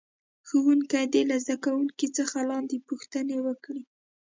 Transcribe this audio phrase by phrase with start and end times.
[0.47, 3.83] ښوونکی دې له زده کوونکو څخه لاندې پوښتنې وکړي.